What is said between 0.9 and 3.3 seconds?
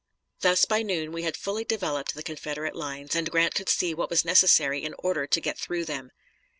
we had fully developed the Confederate lines, and